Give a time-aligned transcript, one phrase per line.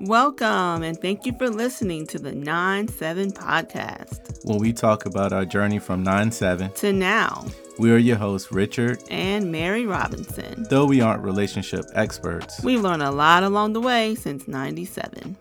[0.00, 4.44] Welcome and thank you for listening to the 9 7 podcast.
[4.44, 7.46] Where we talk about our journey from 9 7 to now.
[7.78, 10.66] We are your hosts, Richard and Mary Robinson.
[10.68, 15.34] Though we aren't relationship experts, we've learned a lot along the way since 97.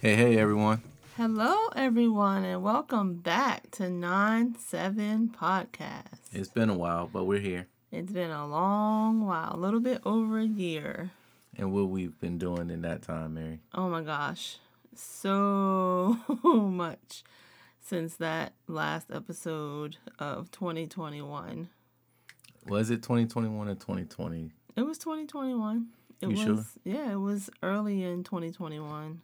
[0.00, 0.82] Hey, hey, everyone.
[1.16, 6.18] Hello, everyone, and welcome back to 9 7 podcast.
[6.32, 7.68] It's been a while, but we're here.
[7.92, 11.12] It's been a long while, a little bit over a year.
[11.58, 13.60] And what we've been doing in that time, Mary?
[13.74, 14.58] Oh my gosh,
[14.94, 17.24] so much
[17.80, 21.68] since that last episode of 2021.
[22.66, 24.50] Was it 2021 or 2020?
[24.76, 25.86] It was 2021.
[26.20, 26.64] It you was sure?
[26.84, 29.20] yeah, it was early in 2021.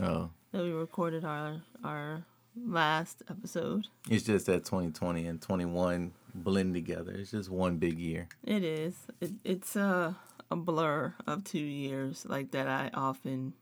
[0.00, 0.30] Oh.
[0.52, 2.24] That we recorded our our
[2.56, 3.86] last episode.
[4.08, 7.12] It's just that 2020 and 21 blend together.
[7.12, 8.28] It's just one big year.
[8.44, 8.94] It is.
[9.20, 10.16] It, it's a
[10.50, 12.66] a blur of two years like that.
[12.66, 13.54] I often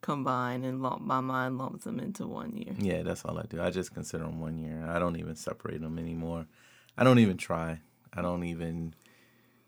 [0.00, 2.74] combine and lump my mind lumps them into one year.
[2.78, 3.60] Yeah, that's all I do.
[3.60, 4.86] I just consider them one year.
[4.88, 6.46] I don't even separate them anymore.
[6.96, 7.80] I don't even try.
[8.12, 8.94] I don't even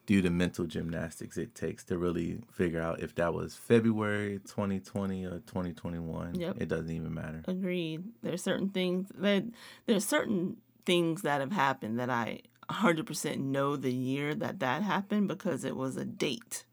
[0.07, 5.25] do the mental gymnastics it takes to really figure out if that was February 2020
[5.25, 6.35] or 2021.
[6.35, 6.57] Yep.
[6.61, 7.43] It doesn't even matter.
[7.47, 8.03] Agreed.
[8.23, 9.45] There's certain things that
[9.87, 12.41] there's certain things that have happened that I
[12.71, 16.65] 100% know the year that that happened because it was a date.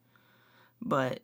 [0.82, 1.22] But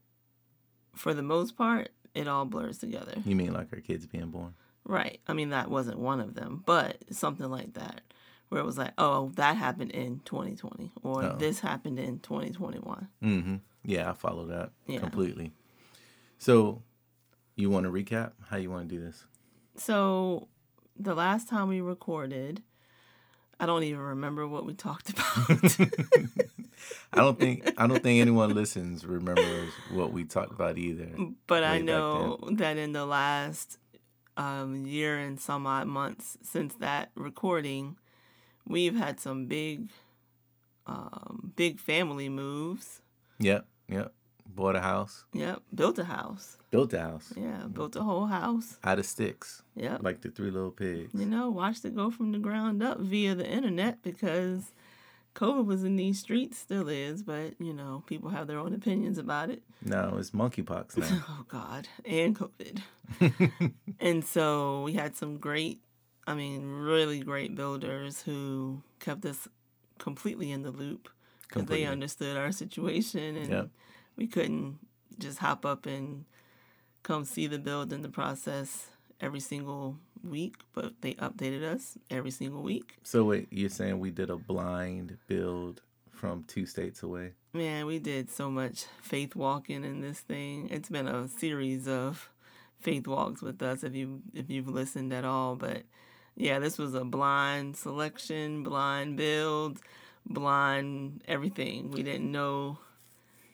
[0.96, 3.16] for the most part, it all blurs together.
[3.26, 4.54] You mean like our kids being born?
[4.86, 5.20] Right.
[5.28, 8.02] I mean, that wasn't one of them, but something like that
[8.50, 11.36] where it was like, oh, that happened in 2020 or oh.
[11.38, 13.08] this happened in 2021.
[13.24, 13.56] Mm-hmm.
[13.84, 15.00] Yeah, I follow that yeah.
[15.00, 15.52] completely.
[16.38, 16.84] So,
[17.56, 19.26] you want to recap how you want to do this?
[19.76, 20.50] So,
[20.98, 22.62] the last time we recorded,
[23.64, 25.80] I don't even remember what we talked about.
[27.14, 31.08] I don't think I don't think anyone listens remembers what we talked about either.
[31.48, 33.78] But I know that in the last
[34.36, 37.96] um, year and some odd months since that recording,
[38.68, 39.92] we've had some big,
[40.86, 43.00] um, big family moves.
[43.40, 44.14] Yep, yep.
[44.46, 45.26] Bought a house.
[45.34, 46.58] Yep, built a house.
[46.70, 47.34] Built a house.
[47.36, 48.78] Yeah, built a whole house.
[48.84, 49.64] Out of sticks.
[49.76, 50.04] Yep.
[50.04, 51.14] Like the three little pigs.
[51.14, 54.72] You know, watched it go from the ground up via the internet because
[55.36, 59.18] COVID was in these streets, still is, but you know, people have their own opinions
[59.18, 59.64] about it.
[59.84, 61.24] No, it's monkeypox now.
[61.30, 62.82] oh God, and COVID.
[64.00, 65.80] and so we had some great
[66.26, 69.48] I mean, really great builders who kept us
[69.98, 71.10] completely in the loop
[71.48, 73.70] because they understood our situation and yep.
[74.16, 74.80] We couldn't
[75.20, 76.26] just hop up and
[77.04, 78.88] come see the build in the process
[79.20, 82.98] every single week, but they updated us every single week.
[83.04, 85.82] So wait, you're saying we did a blind build
[86.12, 87.34] from two states away?
[87.52, 90.70] Man, we did so much faith walking in this thing.
[90.72, 92.30] It's been a series of
[92.80, 95.84] faith walks with us if you if you've listened at all, but
[96.36, 99.80] yeah, this was a blind selection, blind build,
[100.26, 101.92] blind everything.
[101.92, 102.80] We didn't know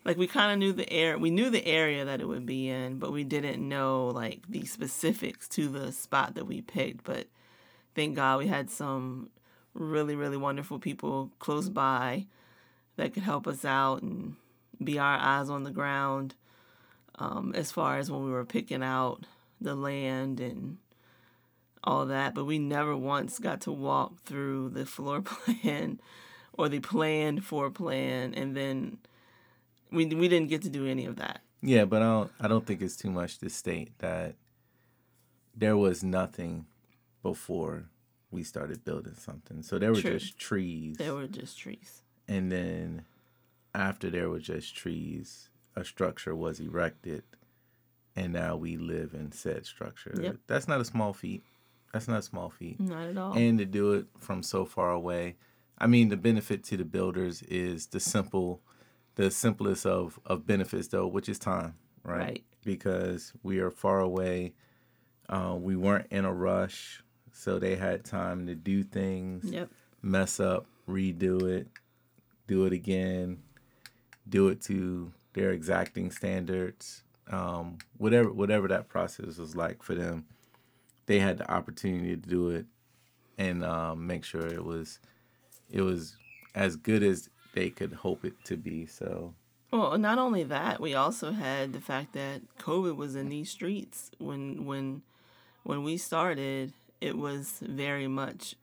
[0.09, 2.68] like we kind of knew the air we knew the area that it would be
[2.68, 7.03] in but we didn't know like the specifics to the spot that we picked.
[7.03, 7.28] But
[7.94, 9.30] thank god we had some
[9.75, 12.25] really really wonderful people close by
[12.96, 14.36] that could help us out and
[14.84, 16.34] be our eyes on the ground
[17.19, 19.28] um, as far as when we were picking out
[19.62, 20.78] the land and
[21.84, 26.02] all that, but we never once got to walk through the floor plan
[26.53, 28.98] or the planned floor plan, and then
[29.92, 31.42] we we didn't get to do any of that.
[31.62, 34.36] Yeah, but I don't I don't think it's too much to state that
[35.56, 36.66] there was nothing
[37.22, 37.86] before
[38.32, 39.64] we started building something.
[39.64, 40.20] So there were True.
[40.20, 40.98] just trees.
[40.98, 42.04] There were just trees.
[42.28, 43.06] And then
[43.74, 47.24] after there were just trees, a structure was erected
[48.16, 50.14] and now we live in said structure.
[50.22, 50.38] Yep.
[50.48, 51.44] That's not a small feat.
[51.94, 52.80] That's not a small feat.
[52.80, 53.34] Not at all.
[53.34, 55.36] And to do it from so far away.
[55.78, 58.62] I mean, the benefit to the builders is the simple,
[59.19, 62.19] the simplest of, of benefits, though, which is time, right?
[62.19, 62.44] right.
[62.63, 64.54] Because we are far away.
[65.27, 67.04] Uh, we weren't in a rush.
[67.33, 69.69] So they had time to do things, yep.
[70.01, 71.68] mess up, redo it,
[72.48, 73.39] do it again,
[74.27, 77.04] do it to their exacting standards.
[77.30, 80.25] Um, whatever whatever that process was like for them
[81.06, 82.65] they had the opportunity to do it
[83.38, 85.00] and um, make sure it was
[85.69, 86.15] it was
[86.56, 88.86] as good as they could hope it to be.
[88.86, 89.34] So.
[89.72, 94.12] Well, not only that, we also had the fact that COVID was in these streets
[94.18, 95.01] when when
[95.63, 96.74] when we started.
[97.01, 98.56] It was very much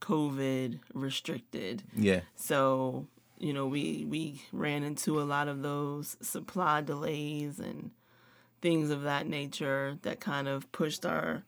[0.00, 1.82] COVID restricted.
[1.94, 2.20] Yeah.
[2.36, 3.06] So
[3.38, 7.90] you know we we ran into a lot of those supply delays and
[8.62, 11.42] things of that nature that kind of pushed our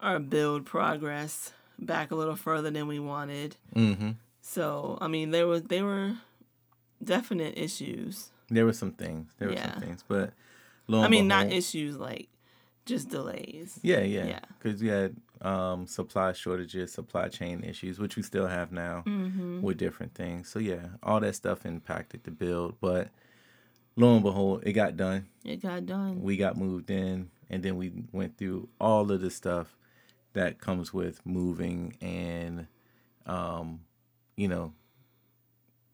[0.00, 3.56] our build progress back a little further than we wanted.
[3.74, 4.10] Mm-hmm.
[4.48, 6.14] So I mean, there was they were
[7.04, 8.30] definite issues.
[8.48, 9.30] There were some things.
[9.38, 9.72] There were Yeah.
[9.72, 10.32] some things, but
[10.90, 12.30] I mean, not issues like
[12.86, 13.78] just delays.
[13.82, 14.40] Yeah, yeah, Yeah.
[14.58, 19.60] Because we had um, supply shortages, supply chain issues, which we still have now Mm-hmm.
[19.60, 20.48] with different things.
[20.48, 23.08] So yeah, all that stuff impacted the build, but
[23.96, 25.26] lo and behold, it got done.
[25.44, 26.22] It got done.
[26.22, 29.76] We got moved in, and then we went through all of the stuff
[30.32, 32.66] that comes with moving and,
[33.26, 33.80] um,
[34.38, 34.72] you know,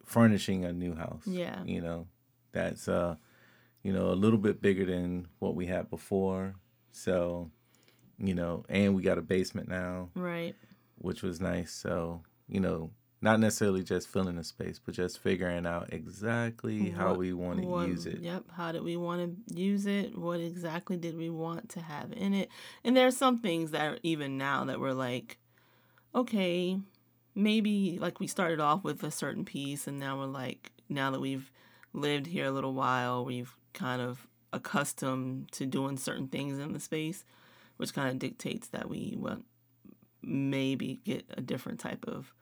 [0.04, 1.22] furnishing a new house.
[1.26, 1.62] Yeah.
[1.64, 2.06] You know,
[2.52, 3.16] that's uh,
[3.82, 6.54] you know, a little bit bigger than what we had before.
[6.92, 7.50] So,
[8.18, 10.54] you know, and we got a basement now, Right.
[10.98, 11.72] which was nice.
[11.72, 17.14] So, you know, not necessarily just filling the space, but just figuring out exactly how
[17.14, 18.20] we want to what- use it.
[18.20, 18.44] Yep.
[18.52, 20.16] How did we want to use it?
[20.16, 22.50] What exactly did we want to have in it?
[22.84, 25.38] And there are some things that are even now that we're like,
[26.14, 26.78] okay,
[27.34, 31.20] maybe like we started off with a certain piece, and now we're like, now that
[31.20, 31.50] we've
[31.92, 36.80] lived here a little while, we've kind of accustomed to doing certain things in the
[36.80, 37.24] space,
[37.76, 39.44] which kind of dictates that we want
[40.22, 42.32] maybe get a different type of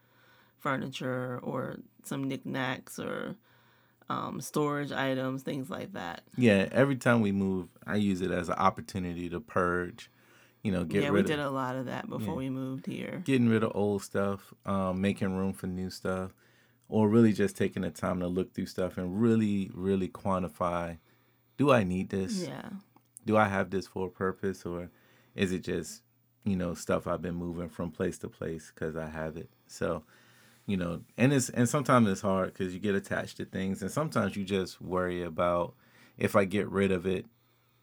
[0.58, 3.34] furniture or some knickknacks or
[4.08, 6.22] um, storage items, things like that.
[6.36, 10.10] Yeah, every time we move, I use it as an opportunity to purge,
[10.62, 12.38] you know, get yeah, we did of a lot of that before Yeah.
[12.38, 13.22] we moved here.
[13.24, 16.32] getting rid of old stuff, um, making room for new stuff,
[16.88, 20.98] or really just taking the time to look through stuff and really, really quantify
[21.58, 22.46] do I need this?
[22.48, 22.70] Yeah,
[23.24, 24.64] Do I have this for a purpose?
[24.66, 24.90] Or
[25.34, 26.02] is it just,
[26.44, 29.50] you know, stuff I've been moving from place to place because I have it?
[29.66, 30.02] So,
[30.66, 33.80] you know, and it's, and sometimes it's hard because you get attached to things.
[33.82, 35.74] And sometimes you just worry about
[36.18, 37.26] if I get rid of it,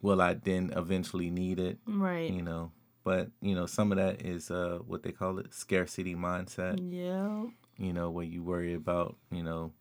[0.01, 1.77] will I then eventually need it?
[1.87, 2.29] right.
[2.31, 2.71] you know
[3.03, 7.45] but you know some of that is uh what they call it scarcity mindset Yeah,
[7.77, 9.71] you know where you worry about you know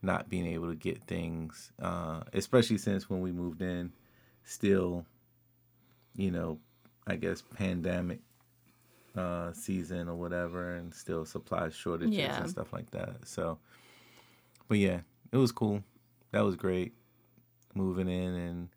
[0.00, 3.92] not being able to get things uh especially since when we moved in
[4.44, 5.04] still
[6.16, 6.58] you know
[7.06, 8.20] i guess pandemic
[9.16, 12.40] uh season or whatever and still supply shortages Yeah.
[12.40, 13.58] and stuff like that so
[14.68, 15.82] but yeah it was cool
[16.30, 16.94] that was great
[17.74, 18.68] moving in and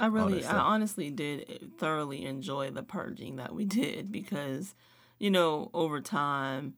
[0.00, 4.74] I really, I honestly did thoroughly enjoy the purging that we did because,
[5.18, 6.74] you know, over time,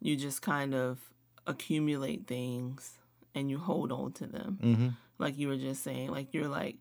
[0.00, 0.98] you just kind of
[1.46, 2.98] accumulate things
[3.34, 4.58] and you hold on to them.
[4.62, 4.88] mm-hmm.
[5.18, 6.76] like you were just saying like you're like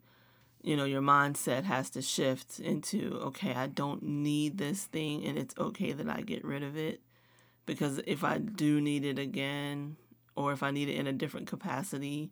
[0.62, 5.38] you know your mindset has to shift into okay i don't need this thing and
[5.38, 7.02] it's okay that i get rid of it
[7.66, 9.98] because if i do need it again
[10.36, 12.32] or if i need it in a different capacity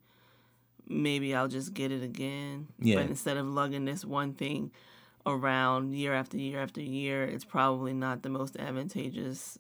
[0.88, 2.96] maybe i'll just get it again Yeah.
[2.96, 4.72] but instead of lugging this one thing
[5.26, 9.58] around year after year after year it's probably not the most advantageous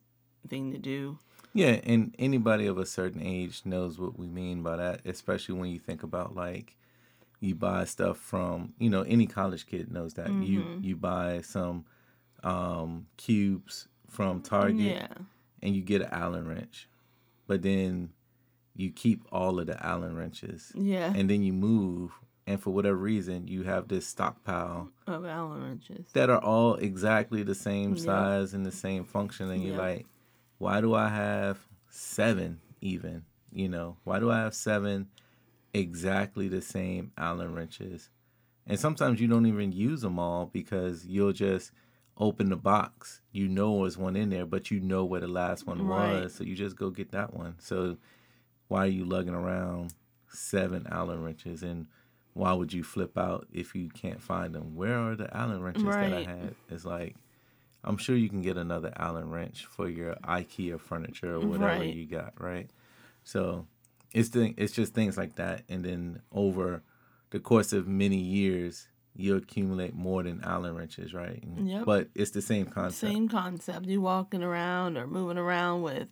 [0.48, 1.18] thing to do
[1.54, 5.70] Yeah, and anybody of a certain age knows what we mean by that, especially when
[5.70, 6.78] you think about like
[7.42, 10.32] you buy stuff from, you know, any college kid knows that.
[10.32, 10.84] You Mm-hmm.
[10.86, 11.86] you buy some
[12.44, 15.08] um cubes from Target yeah
[15.62, 16.88] and you get an Allen wrench.
[17.48, 18.10] But then
[18.76, 20.72] you keep all of the Allen wrenches.
[20.76, 21.14] yeah.
[21.16, 22.12] And then you move
[22.48, 26.08] and for whatever reason you have this stockpile of allen wrenches.
[26.14, 29.80] that are all exactly the same size and the same function and you're Yep.
[29.80, 30.06] like
[30.58, 33.24] why do i have seven even?
[33.52, 35.08] You know why do i have seven
[35.74, 38.10] exactly the same allen wrenches?
[38.68, 41.72] And sometimes you don't even use them all because you'll just
[42.18, 43.22] open the box.
[43.32, 46.24] You know there's one in there but you know where the last one Right.
[46.24, 47.56] was so you just go get that one.
[47.60, 47.98] So
[48.72, 49.94] why are you lugging around
[50.30, 51.62] seven allen wrenches?
[51.62, 51.88] And
[52.34, 54.76] why would you flip out if you can't find them?
[54.76, 56.56] Where are the allen wrenches that i had?
[56.70, 57.16] It's like
[57.84, 61.94] i'm sure you can get another allen wrench for your ikea furniture or whatever Right.
[61.94, 62.70] you got right?
[63.24, 63.66] So
[64.14, 65.64] it's the, it's just things like that.
[65.70, 66.82] And then over
[67.32, 71.44] the course of many years you accumulate more than allen wrenches right?
[71.44, 71.86] And- Yep.
[71.86, 73.12] but it's the same concept.
[73.12, 73.86] Same concept.
[73.88, 76.08] You walking around or moving around with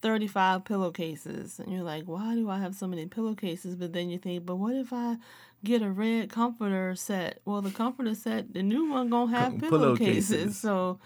[0.00, 3.74] 35 pillowcases and you're like, why do I have so many pillowcases?
[3.74, 5.16] But then you think, but what if I
[5.64, 7.40] get a red comforter set?
[7.44, 10.28] Well, the comforter set, the new one to have pillowcases.
[10.28, 10.58] pillowcases.
[10.58, 11.00] So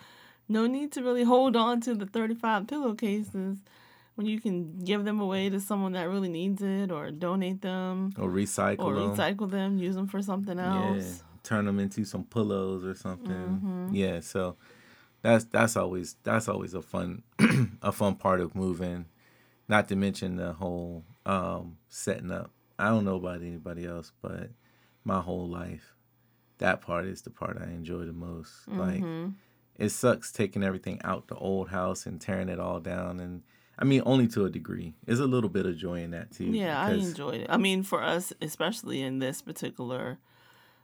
[0.48, 3.58] no need to really hold on to the 35 pillowcases
[4.14, 8.12] when you can give them away to someone that really needs it or donate them
[8.18, 11.04] or recycle or them recycle them, use them for something else.
[11.04, 13.32] Yeah, turn them into some pillows or something.
[13.32, 13.94] Mm-hmm.
[13.94, 14.56] Yeah, so
[15.22, 17.22] that's that's always that's always a fun
[17.82, 19.06] a fun part of moving.
[19.68, 22.50] Not to mention the whole um, setting up.
[22.78, 24.50] I don't know about anybody else, but
[25.04, 25.94] my whole life,
[26.58, 28.68] that part is the part I enjoy the most.
[28.68, 28.78] Mm-hmm.
[28.78, 29.32] Like
[29.76, 33.42] it sucks taking everything out the old house and tearing it all down and
[33.78, 34.94] I mean only to a degree.
[35.04, 36.46] There's a little bit of joy in that too.
[36.46, 37.46] Yeah, I enjoyed it.
[37.48, 40.18] I mean, for us, especially in this particular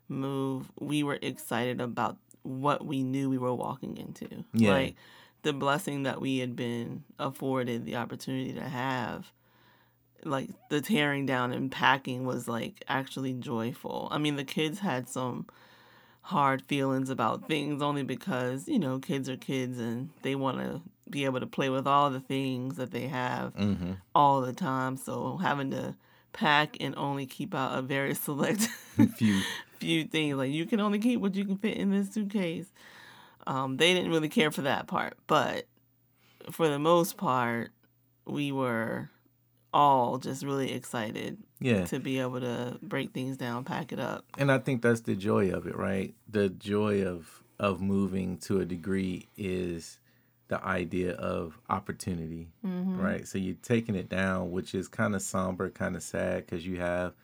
[0.08, 2.16] move, we were excited about
[2.48, 4.44] what we knew we were walking into.
[4.54, 4.70] Yeah.
[4.72, 4.96] Like
[5.42, 9.30] the blessing that we had been afforded the opportunity to have.
[10.24, 14.08] Like the tearing down and packing was like actually joyful.
[14.10, 15.46] I mean, the kids had some
[16.22, 20.80] hard feelings about things only because, you know, kids are kids and they want to
[21.08, 23.98] be able to play with all the things that they have Mhm.
[24.14, 24.96] all the time.
[24.96, 25.94] So having to
[26.32, 28.68] pack and only keep out a very select
[29.16, 29.42] few
[29.78, 32.66] few things, like you can only keep what you can fit in this suitcase.
[33.46, 35.66] Um, they didn't really care for that part, but
[36.50, 37.70] for the most part,
[38.26, 39.10] we were
[39.72, 41.84] all just really excited yeah.
[41.86, 44.24] to be able to break things down, pack it up.
[44.38, 46.14] and I think that's the joy of it, right?
[46.28, 49.98] The joy of of moving to a degree is
[50.46, 53.26] the idea of opportunity, right?
[53.26, 56.78] So you're taking it down, which is kind of somber, kind of sad, because you
[56.80, 57.14] have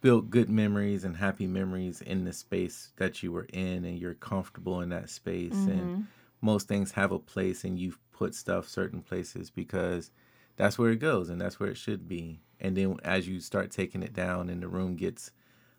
[0.00, 4.14] built good memories and happy memories in the space that you were in, and you're
[4.14, 6.00] comfortable in that space, and mm-hmm.
[6.40, 10.10] most things have a place, and you've put stuff certain places because
[10.56, 12.40] that's where it goes, and that's where it should be.
[12.60, 15.30] And then as you start taking it down, and the room gets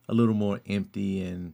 [0.07, 1.53] a little more empty and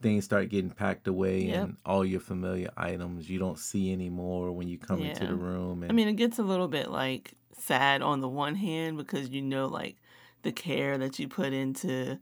[0.00, 1.64] things start getting packed away Yep.
[1.64, 5.82] and all your familiar items you don't see anymore when you come into the room
[5.82, 9.30] and I mean, it gets a little bit like sad on the one hand because
[9.30, 9.96] you know, like
[10.42, 12.18] the care that you put into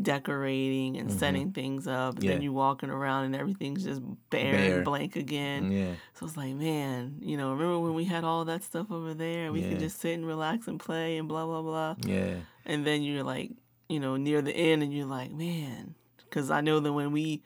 [0.00, 2.14] decorating and setting things up.
[2.18, 2.40] And then Mm-hmm.
[2.42, 2.44] Yeah.
[2.44, 4.00] you walking around and everything's just
[4.30, 4.76] bare, Bare.
[4.76, 5.70] and blank again.
[5.72, 9.14] yeah So it's like, man, you know, remember when we had all that stuff over
[9.14, 9.52] there?
[9.52, 9.68] We Yeah.
[9.68, 11.96] could just sit and relax and play and blah, blah, blah.
[12.06, 13.50] yeah And then you're like,
[13.88, 17.42] you know, near the end and you're like, man, because I know that when we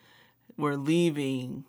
[0.57, 1.65] were leaving,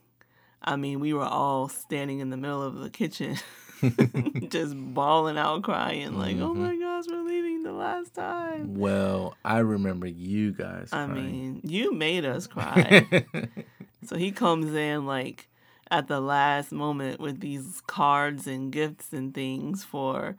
[0.62, 3.36] I mean, we were all standing in the middle of the kitchen,
[4.48, 6.62] just bawling out, crying, like, oh Mm-hmm.
[6.62, 8.74] my gosh, we're leaving the last time.
[8.74, 11.14] well i remember you guys I crying.
[11.14, 13.06] mean, you made us cry.
[14.04, 15.48] so he comes in like
[15.90, 20.36] at the last moment with these cards and gifts and things for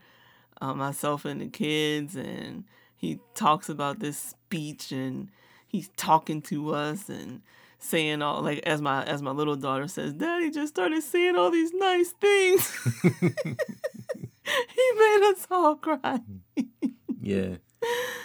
[0.60, 2.64] uh, myself and the kids, and
[2.98, 5.30] he talks about this speech and
[5.68, 7.42] he's talking to us and
[7.80, 11.52] saying all like as my as my little daughter says, Daddy just started saying all
[11.52, 12.76] these nice things.
[13.14, 16.20] he made us all cry.
[17.22, 17.56] yeah.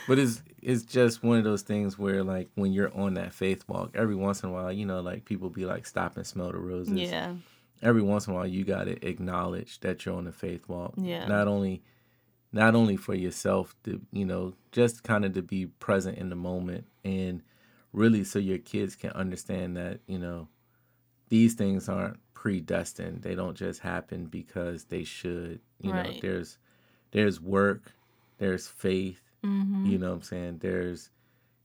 [0.08, 3.64] But it's it's just one of those things where like when you're on that faith
[3.68, 6.50] walk every once in a while you know like people be like stop and smell
[6.50, 6.94] the roses.
[6.94, 7.34] Yeah,
[7.82, 10.94] every once in a while you got to acknowledge that you're on the faith walk.
[10.96, 11.26] Yeah.
[11.26, 11.82] not only
[12.52, 16.36] not only for yourself to you know just kind of to be present in the
[16.36, 17.42] moment and
[17.92, 20.48] really so your kids can understand that you know
[21.28, 23.22] these things aren't predestined.
[23.22, 25.60] They don't just happen because they should.
[25.80, 26.58] You know there's
[27.12, 27.92] there's work
[28.42, 29.86] there's faith Mm-hmm.
[29.86, 31.10] you know what i'm saying there's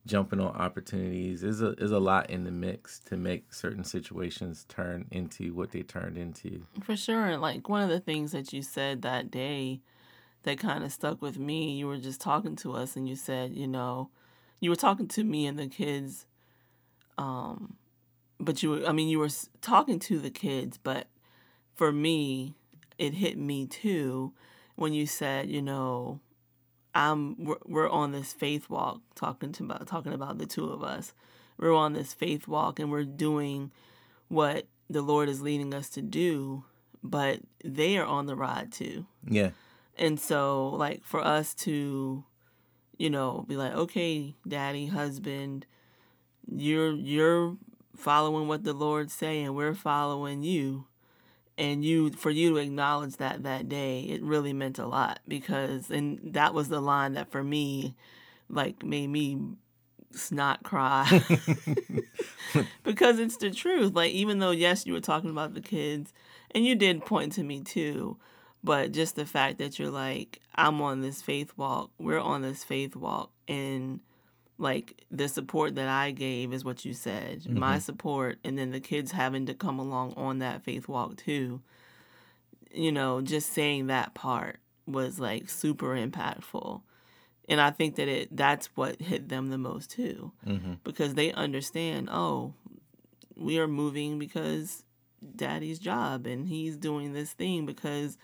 [0.08, 4.66] jumping on opportunities there's a there's a lot in the mix to make certain situations
[4.68, 7.38] turn into what they turned into For sure.
[7.38, 9.82] Like one of the things that you said that day
[10.44, 13.54] that kind of stuck with me, you were just talking to us and you said,
[13.54, 14.10] you know,
[14.60, 16.26] you were talking to me and the kids.
[17.18, 17.76] Um,
[18.40, 19.30] but you were, I mean, you were
[19.62, 21.08] talking to the kids, but
[21.76, 22.56] for me,
[22.98, 24.34] it hit me too
[24.76, 26.22] when you said, you know,
[26.96, 30.84] I'm we're, we're on this faith walk talking to about talking about the two of
[30.84, 31.14] us.
[31.58, 33.72] We're on this faith walk and we're doing
[34.28, 36.64] what the Lord is leading us to do,
[37.04, 39.06] but they are on the ride too.
[39.28, 39.52] yeah
[39.98, 42.24] And so, like, for us to,
[42.98, 45.66] you know, be like, okay, daddy, husband,
[46.50, 47.58] you're you're
[47.96, 49.54] following what the Lord's saying.
[49.54, 50.87] We're following you.
[51.58, 55.90] And you, for you to acknowledge that that day, it really meant a lot because,
[55.90, 57.96] and that was the line that for me,
[58.48, 59.40] like, made me
[60.12, 61.06] snot cry
[62.84, 63.94] because it's the truth.
[63.96, 66.14] Like, even though, yes, you were talking about the kids,
[66.52, 68.18] and you did point to me too,
[68.64, 72.64] but just the fact that you're like, I'm on this faith walk, we're on this
[72.64, 74.00] faith walk, and
[74.58, 78.80] like the support that I gave is what you said, my support, and then the
[78.80, 81.62] kids having to come along on that faith walk too.
[82.74, 86.82] You know, just saying that part was like super impactful.
[87.50, 91.32] And I think that it that's what hit them the most too hmm because they
[91.34, 92.54] understand, oh,
[93.36, 94.84] we are moving because
[95.36, 98.18] daddy's job and he's doing this thing because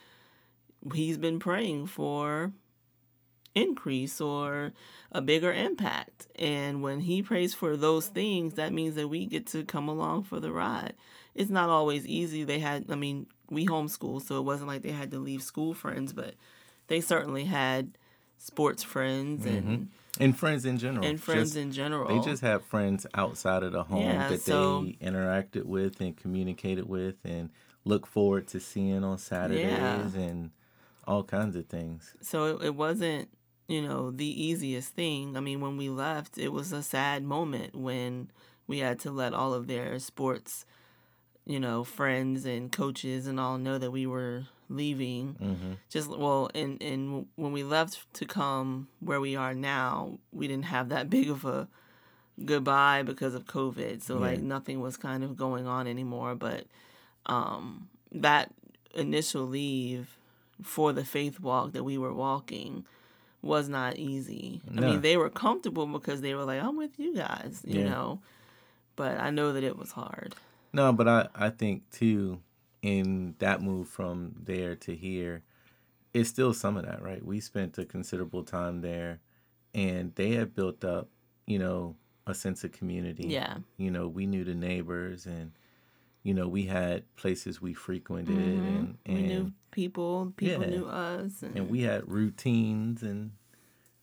[0.94, 2.52] he's been praying for
[3.56, 4.72] increase or
[5.12, 6.28] a bigger impact.
[6.38, 10.24] And when he prays for those things, that means that we get to come along
[10.24, 10.94] for the ride.
[11.36, 12.44] It's not always easy.
[12.44, 15.74] They had, I mean, we homeschool, so it wasn't like they had to leave school
[15.74, 16.36] friends, but
[16.88, 17.98] they certainly had
[18.38, 19.84] sports friends and Mm-hmm.
[20.24, 21.06] and friends in general.
[21.06, 22.08] and friends Just- in general.
[22.10, 26.16] They just have friends outside of the home Yeah, that so- they interacted with and
[26.18, 27.50] communicated with and
[27.86, 30.08] look forward to seeing on Saturdays Yeah.
[30.22, 30.52] and
[31.08, 32.16] all kinds of things.
[32.22, 33.30] so it, it wasn't
[33.68, 35.38] you know the easiest thing.
[35.38, 38.30] I mean when we left it was a sad moment when
[38.68, 40.66] we had to let all of their sports
[41.46, 45.36] you know friends and coaches and all know that we were leaving.
[45.40, 50.48] Hmm just well and and when we left to come where we are now we
[50.48, 51.68] didn't have that big of a
[52.44, 54.02] goodbye because of covid.
[54.02, 56.34] So like nothing was kind of going on anymore.
[56.34, 56.66] But
[57.28, 58.52] um that
[58.96, 60.18] initial leave
[60.64, 62.86] for the faith walk that we were walking
[63.44, 67.14] was not easy i mean they were comfortable because they were like i'm with you
[67.16, 67.90] guys you Yeah.
[67.90, 68.20] know
[68.96, 70.34] but i know that it was hard
[70.72, 72.40] No, but I, I think too,
[72.82, 75.44] in that move from there to here,
[76.16, 77.24] it's still some of that, right?
[77.24, 79.20] We spent a considerable time there
[79.76, 81.10] and they had built up,
[81.46, 81.96] you know,
[82.26, 83.28] a sense of community.
[83.28, 85.52] yeah You know, we knew the neighbors and,
[86.24, 88.68] you know, we had places we frequented Mhm.
[88.78, 90.70] and, and, we knew people people Yeah.
[90.70, 93.32] knew us and, and we had routines and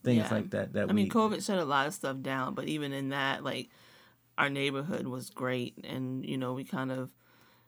[0.03, 0.33] things Yeah.
[0.33, 0.73] like that.
[0.73, 3.69] That I mean, COVID shut a lot of stuff down, but even in that, like,
[4.37, 7.09] our neighborhood was great, and you know, we kind of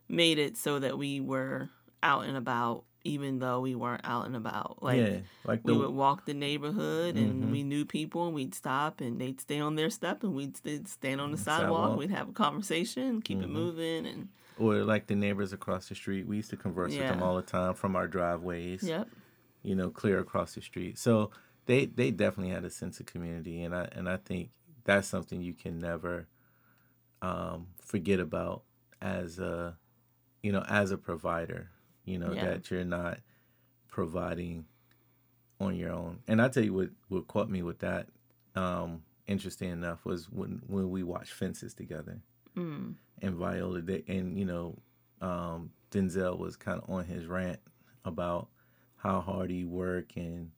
[0.08, 1.70] made it so that we were
[2.02, 4.82] out and about, even though we weren't out and about.
[4.84, 7.52] Like, yeah, like we would walk the neighborhood, and Mhm.
[7.52, 10.58] we knew people, and we'd stop, and they'd stay on their step, and we'd
[10.88, 11.82] stand on the sidewalk.
[11.84, 12.00] Sidewalk.
[12.00, 13.52] We'd have a conversation, keep it Mhm.
[13.52, 16.28] moving, and or like the neighbors across the street.
[16.28, 18.84] We used to converse with them all the time from our driveways.
[18.84, 19.08] yep,
[19.64, 20.98] you know, clear across the street.
[20.98, 21.32] So
[21.66, 24.50] they they definitely had a sense of community, and I and I think
[24.84, 26.28] that's something you can never
[27.22, 28.64] um, forget about
[29.02, 29.78] as a
[30.42, 31.70] you know as a provider.
[32.06, 32.46] You know Yeah.
[32.46, 33.20] that you're not
[33.88, 34.66] providing
[35.60, 36.20] on your own.
[36.28, 38.08] And I tell you what what caught me with that.
[38.56, 42.20] Um, interesting enough was when when we watched Fences together
[42.58, 44.78] mm, and Viola they, and you know
[45.22, 47.60] um, Denzel was kind of on his rant
[48.06, 48.48] about
[48.98, 50.52] how hard he work and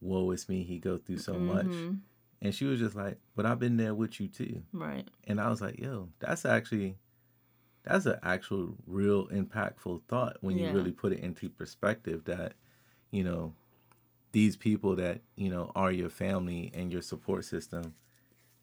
[0.00, 1.66] woe is me he go through so much.
[1.66, 1.98] Mhm,
[2.42, 4.62] and she was just like but I've been there with you too.
[4.72, 6.96] Right, and I was like yo that's actually
[7.84, 10.68] that's an actual real impactful thought when Yeah.
[10.68, 12.54] you really put it into perspective that
[13.10, 13.54] you know
[14.32, 17.94] these people that you know are your family and your support system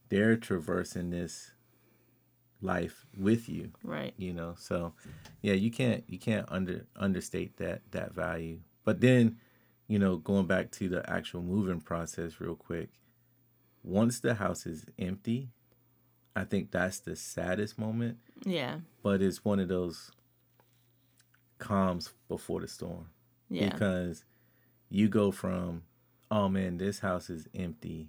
[0.10, 1.52] they're traversing this
[2.62, 4.56] life with you right, you know?
[4.58, 4.94] So
[5.42, 8.60] yeah you can't you can't under understate that that value.
[8.84, 9.38] But then
[9.88, 12.90] you know going back to the actual moving process real quick
[13.84, 15.50] once the house is empty
[16.36, 18.18] i think that's the saddest moment.
[18.46, 20.12] Yeah, but it's one of those
[21.58, 23.10] calms before the storm.
[23.50, 24.24] Yeah, because
[24.90, 25.84] you go from
[26.30, 28.08] oh man this house is empty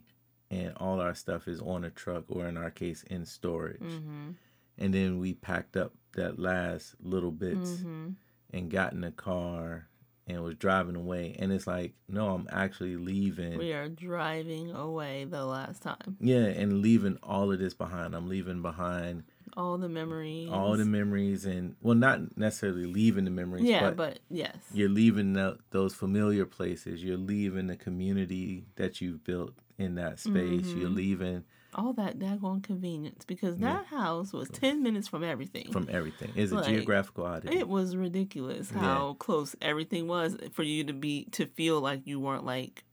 [0.52, 3.80] and all our stuff is on a truck or in our case in storage.
[3.80, 4.30] Mm-hmm,
[4.78, 8.10] and then we packed up that last little bits mm-hmm,
[8.52, 9.88] and got in the car
[10.26, 11.34] and was driving away.
[11.38, 13.58] And it's like no i'm actually leaving.
[13.58, 16.16] We are driving away the last time.
[16.20, 18.14] yeah and leaving all of this behind.
[18.14, 19.24] I'm leaving behind
[19.56, 20.48] All the memories.
[20.50, 24.56] all the memories and well not necessarily leaving the memories Yeah, but, but yes.
[24.72, 27.02] you're leaving the, those familiar places.
[27.02, 30.94] You're leaving the community that you've built in that space you're Mhm.
[30.96, 33.74] leaving all that daggone convenience because Yeah.
[33.74, 35.72] that house was 10 minutes from everything.
[35.72, 38.80] from everything it's a geographical oddity it was ridiculous Yeah.
[38.80, 42.84] how close everything was for you to be to feel like you weren't like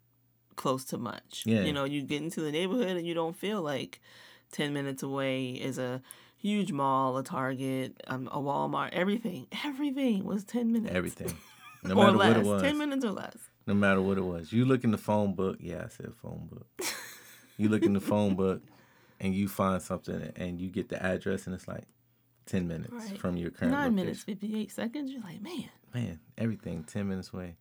[0.55, 1.43] close to much.
[1.45, 1.61] Yeah.
[1.63, 4.01] You know, you get into the neighborhood and you don't feel like
[4.51, 6.01] 10 minutes away is a
[6.35, 9.47] huge mall, a Target, um, a Walmart, everything.
[9.63, 10.93] Everything was 10 minutes.
[10.93, 11.31] everything
[11.85, 12.27] no or matter less.
[12.35, 13.37] what it was 10 minutes or less.
[13.69, 14.51] No matter what it was.
[14.51, 15.58] You look in the phone book.
[15.62, 16.67] Yeah, I said phone book.
[17.55, 18.63] you look in the phone book
[19.19, 21.84] and you find something and you get the address and it's like
[22.47, 23.17] 10 minutes Right.
[23.19, 23.95] from your current Nine location.
[23.95, 25.12] minutes, 58 seconds.
[25.12, 25.69] You're like, man.
[25.93, 27.58] Man, everything 10 minutes away.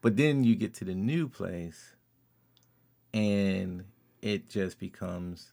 [0.00, 1.96] But then you get to the new place
[3.12, 3.84] and
[4.22, 5.52] it just becomes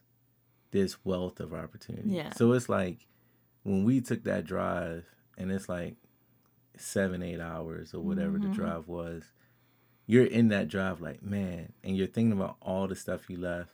[0.70, 2.10] this wealth of opportunity.
[2.10, 2.32] Yeah.
[2.34, 3.08] So it's like
[3.64, 5.04] when we took that drive
[5.36, 5.96] and it's like
[6.76, 8.54] seven, eight hours or whatever the Mhm.
[8.54, 9.24] drive was,
[10.06, 13.70] you're in that drive like, man, and you're thinking about all the stuff you left.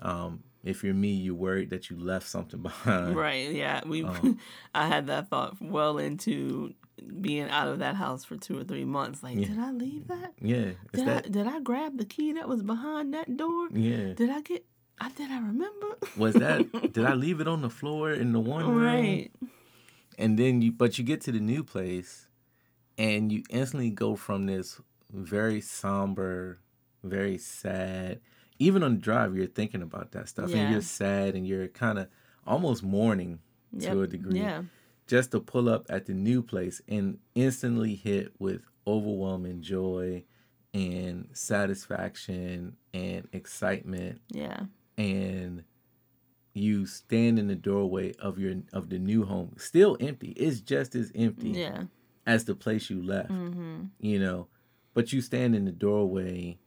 [0.00, 3.16] Um, if you're me, you're worried that you left something behind.
[3.16, 3.50] Right.
[3.50, 3.80] Yeah.
[3.86, 4.04] We.
[4.04, 4.38] Um,
[4.74, 6.74] I had that thought well into
[7.20, 9.22] being out of that house for two or three months.
[9.22, 9.46] Like, Yeah.
[9.48, 10.32] did I leave that?
[10.40, 10.70] Yeah.
[10.92, 13.68] Did that I did I grab the key that was behind that door?
[13.72, 14.12] yeah.
[14.14, 14.64] Did I get?
[15.02, 15.30] I did.
[15.30, 15.96] I remember.
[16.18, 18.82] Was that did I leave it on the floor in the one room?
[18.82, 19.30] right?
[20.18, 22.26] And then you but you get to the new place
[22.98, 24.78] and you instantly go from this
[25.12, 26.58] very somber,
[27.02, 28.20] very sad.
[28.58, 30.58] Even on the drive, you're thinking about that stuff, Yeah.
[30.58, 32.08] and you're sad, and you're kind of
[32.46, 33.40] almost mourning
[33.72, 33.92] Yep.
[33.92, 34.38] to a degree.
[34.40, 34.64] Yeah.
[35.06, 40.24] Just to pull up at the new place and instantly hit with overwhelming joy
[40.74, 44.64] and satisfaction and excitement Yeah.
[44.96, 45.64] and
[46.54, 50.94] you stand in the doorway of your of the new home still empty it's just
[50.94, 51.84] as empty Yeah.
[52.26, 53.84] as the place you left Mm-hmm.
[54.00, 54.48] you know
[54.94, 56.58] but you stand in the doorway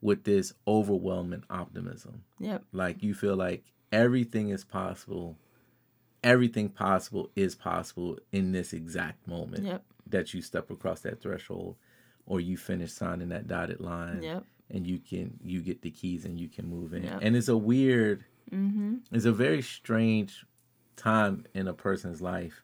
[0.00, 2.64] with this overwhelming optimism Yep.
[2.72, 5.36] like you feel like everything is possible
[6.22, 9.84] everything possible is possible in this exact moment Yep.
[10.08, 11.76] that you step across that threshold
[12.26, 14.44] or you finish signing that dotted line Yep.
[14.70, 17.18] and you can you get the keys and you can move in Yep.
[17.22, 18.96] and it's a weird Mm-hmm.
[19.12, 20.44] it's a very strange
[20.96, 22.60] time in a person's life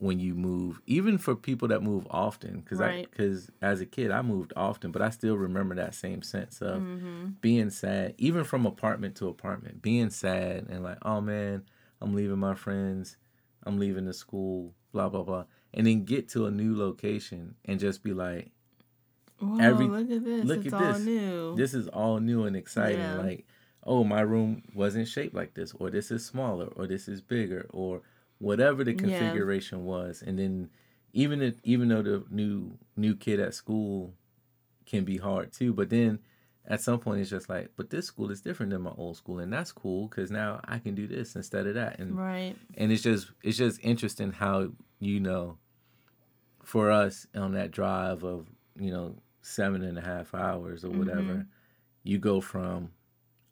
[0.00, 4.10] when you move even for people that move often because i because as a kid
[4.10, 7.26] i moved often but i still remember that same sense of Mm-hmm.
[7.42, 11.62] being sad even from apartment to apartment being sad and like oh man
[12.00, 13.16] i'm leaving my friends
[13.64, 17.78] i'm leaving the school blah blah blah and then get to a new location and
[17.78, 18.50] just be like
[19.38, 20.44] Whoa, Every- look at this.
[20.44, 21.04] look it's at all this.
[21.04, 21.56] new.
[21.56, 23.16] this is all new and exciting Yeah.
[23.16, 23.46] like
[23.84, 27.66] oh my room wasn't shaped like this or this is smaller or this is bigger
[27.70, 28.02] or
[28.40, 28.98] whatever the Yeah.
[28.98, 30.68] configuration was and then
[31.12, 34.14] even if even though the new new kid at school
[34.86, 36.18] can be hard too but then
[36.66, 39.38] at some point it's just like but this school is different than my old school
[39.38, 42.56] and that's cool because now i can do this instead of that and right.
[42.76, 45.56] and it's just it's just interesting how you know
[46.64, 48.46] for us on that drive of
[48.78, 51.40] you know seven and a half hours or whatever Mm-hmm.
[52.04, 52.90] you go from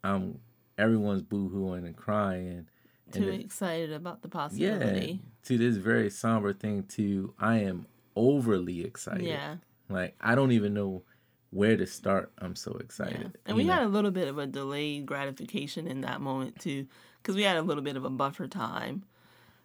[0.03, 0.39] i'm
[0.77, 2.67] everyone's boo-hooing and crying
[3.11, 5.07] Too then- excited about the possibility.
[5.11, 9.55] yeah to this very somber thing to i am overly excited Yeah.
[9.89, 11.03] like i don't even know
[11.51, 12.83] where to start i'm so Yeah.
[12.85, 13.73] excited And we know?
[13.73, 16.85] had a little bit of a delayed gratification in that moment too,
[17.21, 19.03] because we had a little bit of a buffer time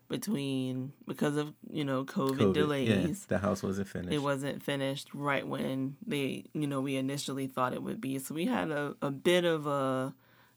[0.09, 2.88] between because of you know COVID, COVID, delays.
[2.88, 7.46] yeah, the house wasn't finished It wasn't finished right when they, you know, we initially
[7.46, 8.18] thought it would be.
[8.18, 10.14] So we had a, a bit of a,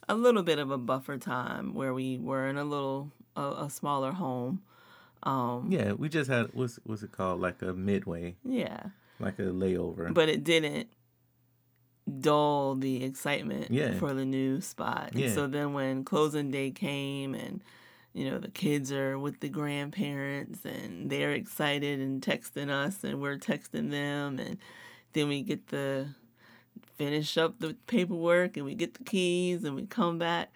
[0.10, 3.70] a little bit of a buffer time where we were in a little, a, a
[3.70, 4.62] smaller home.
[5.24, 8.84] Um, yeah we just had what's what's it called like a midway yeah.
[9.20, 10.90] like a layover But it didn't
[12.22, 13.94] dull the excitement Yeah.
[13.96, 15.10] for the new spot.
[15.12, 15.34] And Yeah.
[15.34, 17.62] so then when closing day came and,
[18.14, 23.20] you know, the kids are with the grandparents and they're excited and texting us and
[23.20, 24.58] we're texting them and
[25.14, 26.08] then we get the
[26.98, 30.52] finish up the paperwork and we get the keys and we come back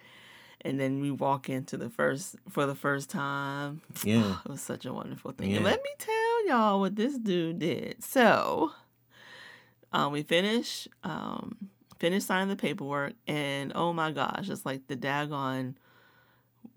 [0.64, 3.80] and then we walk into the first for the first time.
[4.04, 5.50] yeah It was such a wonderful thing.
[5.50, 5.56] Yeah.
[5.56, 8.02] And let me tell y'all what this dude did.
[8.02, 8.72] So,
[9.92, 11.56] um, we finish, um,
[11.98, 15.74] finished signing the paperwork, and oh my gosh, it's like the daggone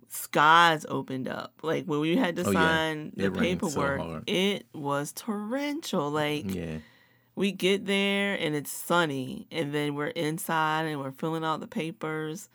[0.09, 1.53] skies opened up.
[1.61, 2.59] Like when we had to Oh, yeah.
[2.59, 6.09] sign the It rained so paperwork, it was torrential.
[6.11, 6.77] Like yeah
[7.35, 11.67] we get there and it's sunny, and then we're inside and we're filling out the
[11.67, 12.49] papers,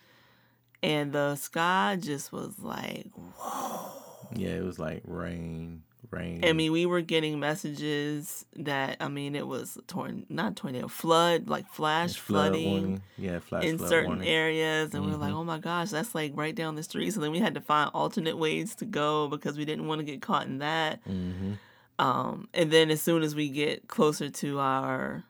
[0.82, 3.92] and the sky just was like whoa.
[4.34, 6.44] Yeah, it was like rain, rain.
[6.44, 11.48] I mean, we were getting messages that I mean, it was torn, not tornado, flood,
[11.48, 13.02] like flash flood flooding warning.
[13.18, 14.28] Yeah, flash in certain warning.
[14.28, 15.36] areas, and we were like, Mhm.
[15.38, 17.10] oh my gosh, that's like right down the street.
[17.12, 20.04] So then we had to find alternate ways to go because we didn't want to
[20.04, 21.00] get caught in that.
[21.04, 21.54] hmm
[22.00, 25.24] Um, and then as soon as we get closer to our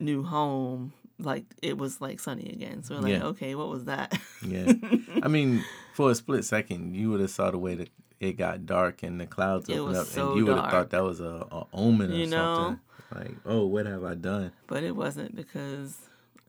[0.00, 2.82] new home, like it was like sunny again.
[2.82, 3.24] So we're like, Yeah.
[3.26, 4.18] okay, what was that?
[4.42, 4.72] Yeah.
[5.22, 5.62] I mean,
[5.94, 9.20] for a split second, you would have saw the way that it got dark and
[9.20, 12.10] the clouds opened up, so and you would have thought that was a, a omen
[12.10, 12.54] or You know?
[12.56, 12.80] something.
[13.14, 14.52] Like, oh, what have I done?
[14.66, 15.96] but it wasn't because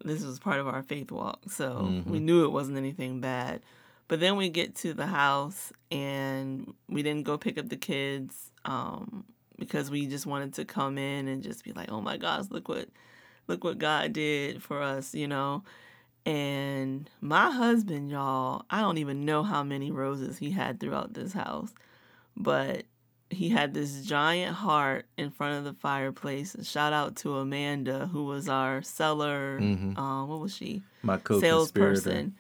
[0.06, 1.40] this was part of our faith walk.
[1.50, 2.06] So Mhm.
[2.08, 3.62] we knew it wasn't anything bad.
[4.08, 8.52] But then we get to the house and we didn't go pick up the kids
[8.66, 9.26] um,
[9.60, 12.70] because we just wanted to come in and just be like, "Oh my gosh, look
[12.70, 12.88] what
[13.48, 15.64] look what God did for us," you know.
[16.26, 21.32] And my husband, y'all, I don't even know how many roses he had throughout this
[21.34, 21.74] house,
[22.36, 22.84] but
[23.30, 26.56] he had this giant heart in front of the fireplace.
[26.64, 29.60] Shout out to Amanda, who was our seller.
[29.62, 29.98] Mhm.
[29.98, 30.84] Um, what was she?
[31.02, 31.48] My co-conspirator.
[31.48, 32.36] Salesperson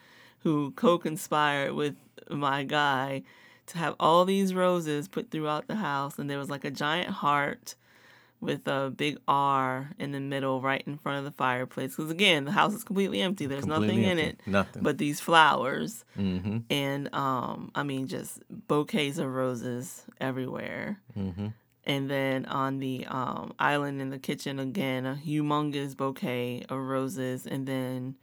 [0.47, 1.93] who co-conspired with
[2.29, 3.21] my guy
[3.65, 7.09] to have all these roses put throughout the house, and there was like a giant
[7.09, 7.75] heart
[8.39, 11.97] with a big R in the middle, right in front of the fireplace.
[11.97, 13.45] Because again, the house is completely empty.
[13.45, 14.83] There's Completely nothing in it Nothing.
[14.83, 16.59] but these flowers, mm-hmm.
[16.69, 21.01] and um, I mean, just bouquets of roses everywhere.
[21.19, 21.47] Mm-hmm.
[21.83, 27.45] And then on the um, island in the kitchen, again, a humongous bouquet of roses.
[27.45, 28.15] And then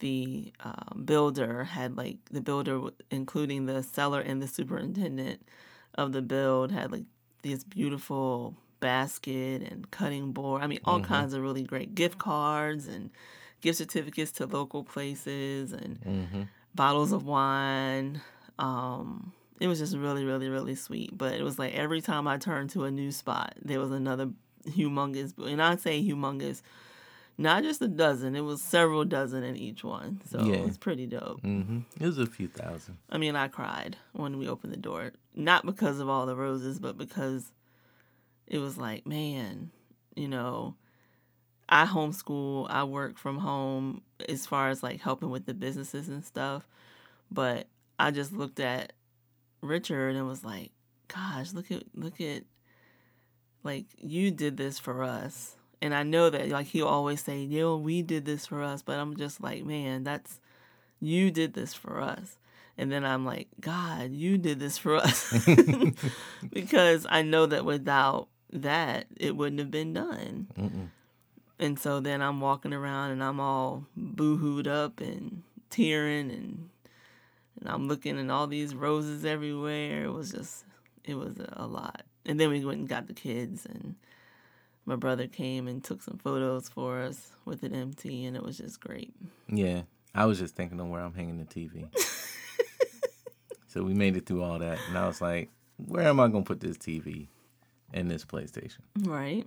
[0.00, 5.40] the um, builder had like the builder, including the seller and the superintendent
[5.94, 7.04] of the build, had like
[7.42, 10.62] this beautiful basket and cutting board.
[10.62, 13.10] I mean, all kinds of really great gift cards and
[13.60, 16.42] gift certificates to local places and Mm-hmm.
[16.74, 18.20] bottles of wine.
[18.58, 21.16] Um, it was just really, really, really sweet.
[21.16, 24.30] But it was like every time I turned to a new spot, there was another
[24.66, 26.62] humongous, and I'd say humongous,
[27.40, 30.20] not just a dozen, it was several dozen in each one.
[30.28, 30.56] So Yeah.
[30.56, 31.40] it was pretty dope.
[31.42, 31.80] Mm-hmm.
[31.98, 32.98] It was a few thousand.
[33.08, 36.78] I mean, I cried when we opened the door, not because of all the roses,
[36.78, 37.50] but because
[38.46, 39.70] it was like, man,
[40.14, 40.74] you know,
[41.66, 46.22] I homeschool, I work from home as far as like helping with the businesses and
[46.24, 46.68] stuff.
[47.30, 48.92] But I just looked at
[49.62, 50.72] Richard and was like,
[51.08, 52.42] gosh, look at, look at,
[53.62, 55.56] like, you did this for us.
[55.82, 58.82] And I know that, like, he'll always say, yo, we did this for us.
[58.82, 60.40] But I'm just like, man, that's,
[61.00, 62.36] you did this for us.
[62.76, 65.32] And then I'm like, God, you did this for us.
[66.52, 70.48] because I know that without that, it wouldn't have been done.
[70.58, 70.88] Mm-mm.
[71.58, 76.70] And so then I'm walking around and I'm all boo-hooed up and tearing and
[77.60, 80.04] and I'm looking and all these roses everywhere.
[80.04, 80.64] It was just
[81.04, 82.02] it was a, a lot.
[82.24, 83.96] And then we went and got the kids and
[84.86, 88.58] my brother came and took some photos for us with it empty and it was
[88.58, 89.14] just great.
[89.48, 89.82] Yeah.
[90.14, 91.86] I was just thinking of where I'm hanging the TV.
[93.68, 96.44] so we made it through all that, and I was like, where am I gonna
[96.44, 97.28] put this TV
[97.94, 98.80] and this PlayStation?
[99.02, 99.44] Right?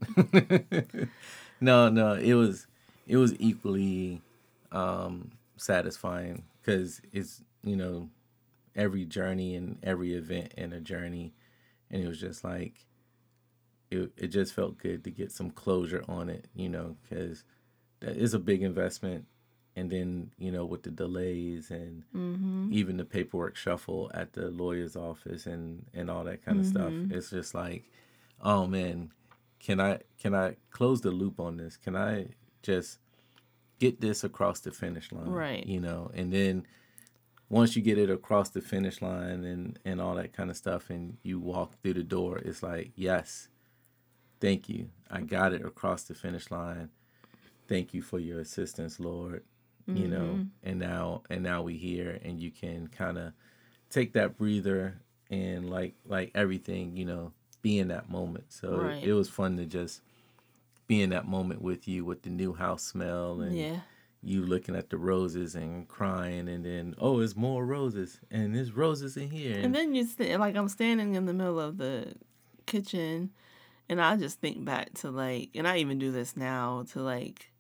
[1.62, 2.68] no, no, it was
[3.08, 4.22] it was equally
[4.72, 8.10] um, satisfying because it's you know
[8.76, 11.34] every journey and every event in a journey,
[11.92, 12.86] and it was just like
[13.94, 17.44] it it just felt good to get some closure on it, you know, because
[18.00, 19.26] that is a big investment,
[19.76, 22.70] and then you know with the delays and mm-hmm.
[22.72, 26.92] even the paperwork shuffle at the lawyer's office and and all that kind of stuff,
[26.92, 27.14] mm-hmm.
[27.14, 27.84] it's just like,
[28.42, 29.12] oh man,
[29.60, 31.78] can I can I close the loop on this?
[31.78, 32.28] Can I
[32.62, 33.00] just
[33.80, 35.30] get this across the finish line?
[35.30, 35.66] Right.
[35.66, 36.66] You know, and then
[37.50, 40.90] once you get it across the finish line and and all that kind of stuff
[40.90, 43.48] and you walk through the door, it's like, yes,
[44.44, 44.90] thank you.
[45.10, 46.90] I got it across the finish line.
[47.68, 49.44] Thank you for your assistance, Lord.
[49.86, 50.44] You know, mm-hmm.
[50.64, 53.34] and now and now we here and you can kind of
[53.90, 54.96] take that breather
[55.30, 58.46] and like like everything, you know, be in that moment.
[58.48, 59.04] So Right.
[59.04, 60.02] it, was fun to just
[60.88, 63.82] be in that moment with you with the new house smell and Yeah.
[64.22, 68.72] you looking at the roses and crying and then oh it's more roses and there's
[68.72, 72.14] roses in here And then you st- like I'm standing in the middle of the
[72.66, 73.32] kitchen
[73.90, 77.52] and I just think back to like and I even do this now to like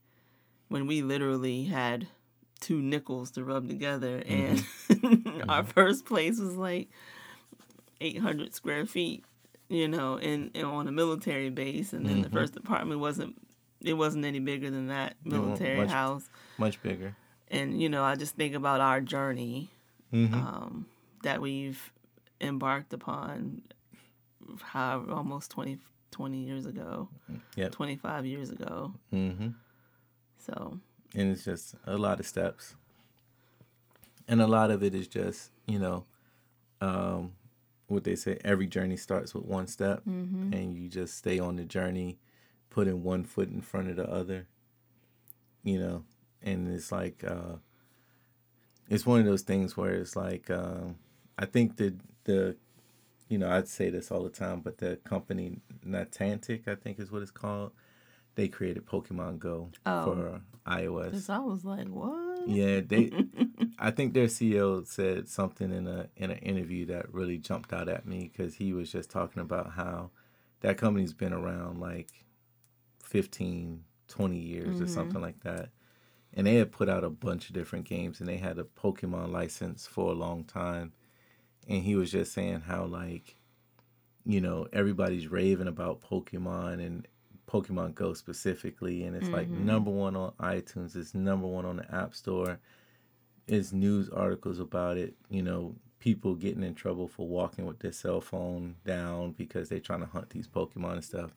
[0.70, 2.08] when we literally had
[2.60, 4.64] two nickels to rub together and
[5.50, 6.90] our first place was like
[8.02, 9.24] 800 square feet
[9.70, 11.94] you know and, and on a military base.
[11.94, 13.36] And then the first apartment wasn't
[13.82, 16.30] it wasn't any bigger than that military much- house.
[16.58, 17.16] much bigger.
[17.50, 19.70] And you know i just think about our journey
[20.14, 20.34] Mhm.
[20.34, 20.86] um,
[21.24, 21.92] that we've
[22.40, 23.62] embarked upon
[24.62, 25.80] how almost 20,
[26.13, 27.10] 20 years ago
[27.56, 27.71] Yep.
[27.73, 28.93] 25 years ago.
[29.13, 29.49] Mm-hmm.
[30.38, 30.80] so.
[31.15, 32.76] And it's just a lot of steps.
[34.28, 36.06] And a lot of it is just you know
[36.82, 37.34] um,
[37.88, 40.02] what they say every journey starts with one step.
[40.06, 42.17] And you just stay on the journey
[42.69, 44.47] putting one foot in front of the other
[45.63, 46.04] you know.
[46.41, 47.58] And it's like uh,
[48.89, 50.95] it's one of those things where it's like um,
[51.39, 51.93] i think the
[52.26, 52.56] the
[53.34, 57.12] you know i'd say this all the time but the company Niantic i think is
[57.12, 57.72] what it's called
[58.36, 60.06] they created pokemon go Oh.
[60.06, 63.12] for ios because i was like what yeah, they.
[63.80, 67.89] I think their CEO said something in a in an interview that really jumped out
[67.89, 70.12] at me because he was just talking about how
[70.62, 72.10] that company's been around like
[73.04, 74.93] 15, 20 years or mm-hmm.
[74.93, 75.69] something like that,
[76.34, 79.32] and they had put out a bunch of different games and they had a Pokemon
[79.32, 80.93] license for a long time,
[81.67, 83.38] and he was just saying how like,
[84.26, 87.08] you know, everybody's raving about Pokemon and
[87.47, 89.65] Pokemon Go specifically, and it's like mm-hmm.
[89.65, 90.95] number one on iTunes.
[90.95, 92.60] It's number one on the App Store.
[93.47, 95.13] It's news articles about it.
[95.30, 99.80] You know, people getting in trouble for walking with their cell phone down because they're
[99.80, 101.36] trying to hunt these Pokemon and stuff.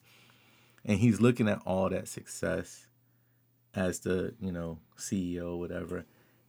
[0.85, 2.87] And he's looking at all that success
[3.75, 6.05] as the, you know, CEO or whatever.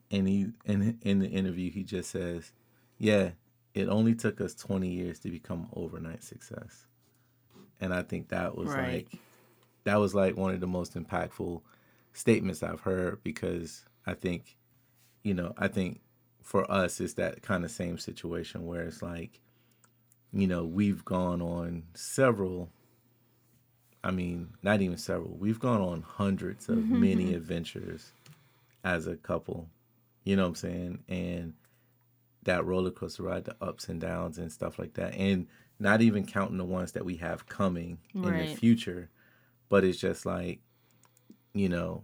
[0.10, 2.54] And he in in the interview he just says,
[2.98, 3.32] Yeah,
[3.78, 6.88] it only took us twenty years to become overnight success.
[7.80, 9.08] And I think that was Right.
[9.08, 9.22] like
[9.84, 11.62] that was like one of the most impactful
[12.14, 14.58] statements I've heard because I think,
[15.24, 16.02] you know, I think
[16.42, 19.40] for us it's that kind of same situation where it's like,
[20.34, 22.70] you know, we've gone on several
[24.04, 25.36] I mean, not even several.
[25.38, 28.14] We've gone on hundreds of many adventures
[28.84, 29.68] as a couple.
[30.24, 31.04] You know what I'm saying?
[31.10, 31.54] And
[32.48, 35.14] that roller coaster ride, the ups and downs and stuff like that.
[35.14, 35.48] And
[35.80, 39.10] not even counting the ones that we have coming in the future.
[39.70, 40.62] But it's just like,
[41.54, 42.04] you know,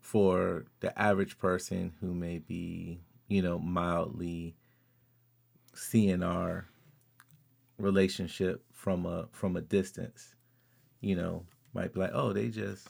[0.00, 4.54] for the average person who may be, you know, mildly
[5.74, 6.66] seeing our
[7.78, 10.34] relationship from a from a distance,
[11.00, 12.88] you know, might be like, oh, they just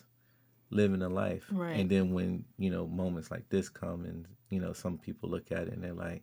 [0.70, 1.46] living a life.
[1.50, 1.78] Right.
[1.78, 5.52] And then when, you know, moments like this come and, you know, some people look
[5.52, 6.22] at it and they're like,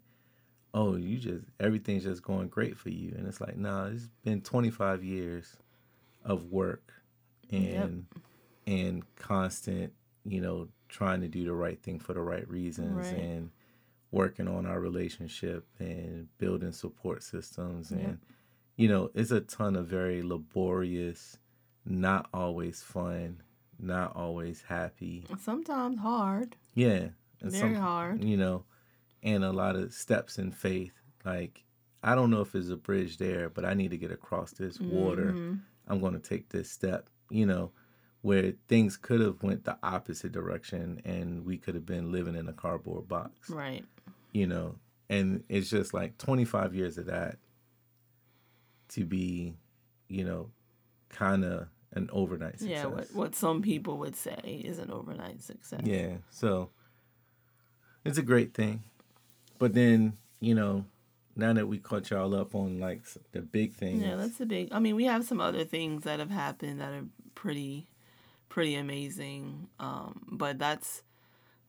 [0.76, 3.14] oh, you just, everything's just going great for you.
[3.18, 5.56] And it's like, nah, it's been 25 years
[6.26, 6.92] of work
[7.50, 8.06] and,
[8.68, 9.94] and constant,
[10.26, 13.22] you know, trying to do the right thing for the right reasons Right.
[13.22, 13.52] and
[14.12, 18.20] working on our relationship and building support systems and,
[18.76, 21.38] you know, it's a ton of very laborious,
[21.86, 23.42] not always fun,
[23.80, 25.24] not always happy.
[25.40, 27.08] Sometimes hard, Yeah.
[27.42, 28.24] And very hard.
[28.24, 28.64] You know,
[29.26, 30.94] and a lot of steps in faith.
[31.26, 31.66] Like,
[32.04, 34.80] I don't know if there's a bridge there, but I need to get across this
[34.80, 35.34] water.
[35.34, 35.60] Mhm.
[35.88, 37.72] I'm going to take this step, you know,
[38.22, 42.48] where things could have went the opposite direction and we could have been living in
[42.48, 43.84] a cardboard box, Right.
[44.32, 44.76] you know.
[45.10, 47.38] And it's just like 25 years of that
[48.90, 49.56] to be,
[50.08, 50.52] you know,
[51.10, 52.70] kind of an overnight success.
[52.70, 55.82] Yeah, what, what some people would say is an overnight success.
[55.84, 56.72] Yeah, so
[58.04, 58.84] it's a great thing.
[59.58, 60.86] But then, you know,
[61.36, 64.70] now that we caught y'all up on like the big things, Yeah, that's the big.
[64.72, 67.88] I mean, we have some other things that have happened that are pretty,
[68.50, 69.68] pretty amazing.
[69.80, 71.04] Um, but that's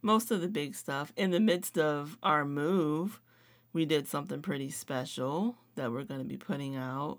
[0.02, 1.12] most of the big stuff.
[1.16, 3.20] In the midst of our move,
[3.72, 7.18] we did something pretty special that we're going to be putting out.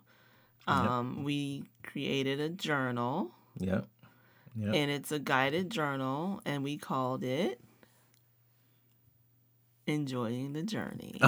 [0.68, 3.88] Um, We created a journal, yep,
[4.54, 4.76] yep.
[4.76, 7.62] and it's a guided journal, and we called it
[9.88, 11.18] "Enjoying the Journey."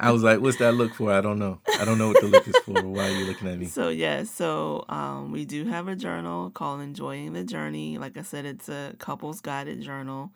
[0.00, 1.12] I was like, what's that look for?
[1.12, 1.60] I don't know.
[1.78, 2.82] I don't know what the look is for.
[2.82, 3.66] Why are you looking at me?
[3.66, 8.22] So yeah, so um, we do have a journal called "Enjoying the Journey." Like I
[8.22, 10.32] said, it's a couples guided journal.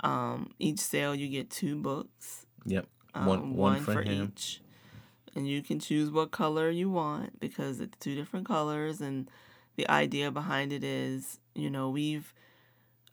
[0.00, 4.30] Um, each sale you get two books, Yep, um, one one, for, him.
[4.32, 4.60] each,
[5.34, 9.00] and you can choose what color you want because it's two different colors.
[9.00, 9.28] And
[9.76, 12.32] the idea behind it is, you know, we've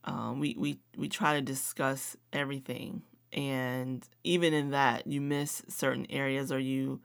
[0.06, 3.02] um, we we we try to discuss everything,
[3.34, 7.02] and even in that, you miss certain areas or you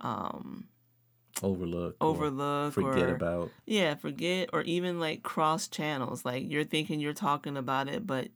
[0.00, 0.68] um,
[1.42, 3.50] Overlook, or overlook forget or about.
[3.66, 6.24] yeah, forget or even like cross channels.
[6.24, 8.28] Like you're thinking you're talking about it, but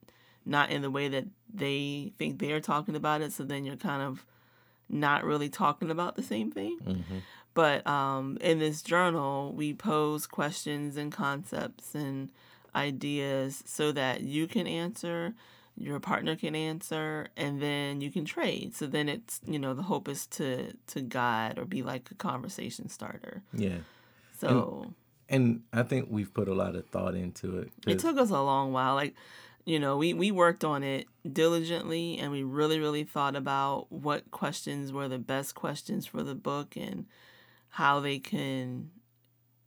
[0.45, 3.31] not in the way that they think they're talking about it.
[3.31, 4.25] So then you're kind of
[4.89, 6.79] not really talking about the same thing.
[6.83, 7.19] hmm
[7.53, 12.31] But um, in this journal, we pose questions and concepts and
[12.75, 15.33] ideas so that you can answer,
[15.75, 18.75] your partner can answer, and then you can trade.
[18.75, 22.15] So then it's you know the hope is to to guide or be like a
[22.15, 23.43] conversation starter.
[23.53, 23.79] Yeah,
[24.37, 24.93] So.
[25.29, 27.71] and I think we've put a lot of thought into it.
[27.87, 28.95] It took us a long while.
[28.95, 29.13] Like,
[29.65, 34.31] you know, we, we worked on it diligently and we really, really thought about what
[34.31, 37.05] questions were the best questions for the book and
[37.69, 38.89] how they can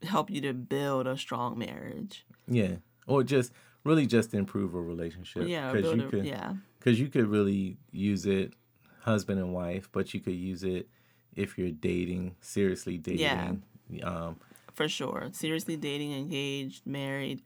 [0.03, 2.27] help you to build a strong marriage.
[2.49, 3.53] yeah, or just
[3.85, 5.49] really just improve a relationship.
[5.49, 6.55] Yeah, or 'Cause build you a, could, yeah.
[6.79, 8.55] because you could really use it
[9.01, 10.89] husband and wife but you could use it
[11.35, 13.63] if you're dating seriously dating
[14.05, 14.37] um
[14.75, 15.29] For sure.
[15.33, 17.43] Seriously dating, engaged, married,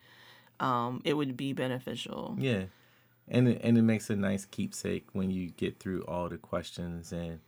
[0.60, 2.36] um, it would be beneficial.
[2.38, 2.64] yeah
[3.28, 7.10] and it, and it makes a nice keepsake when you get through all the questions
[7.12, 7.40] and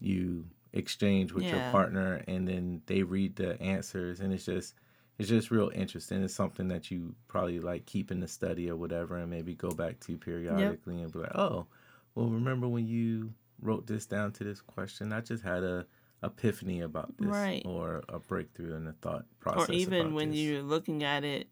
[0.00, 0.44] you
[0.74, 4.74] exchange with your partner and then they read the answers and it's just
[5.18, 8.76] it's just real interesting it's something that you probably like keep in the study or
[8.76, 11.66] whatever and maybe go back to periodically and be like oh
[12.14, 15.84] well remember when you wrote this down to this question i just had a
[16.22, 17.62] epiphany about this Right.
[17.64, 20.38] or a breakthrough in the thought process or even when this.
[20.38, 21.48] you're looking at it